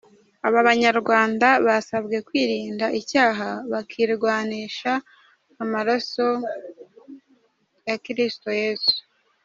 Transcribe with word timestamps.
Aba 0.47 0.67
banyarwanda 0.67 1.47
basabwe 1.67 2.17
kwirinda 2.27 2.85
icyaha 2.99 3.49
bakirwanisha 3.71 4.91
amaraso 5.63 6.25
ya 7.87 7.97
Kristo 8.05 8.49
Yesu. 8.63 8.95